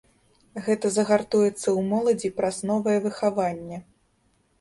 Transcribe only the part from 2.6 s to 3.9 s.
новае выхаванне.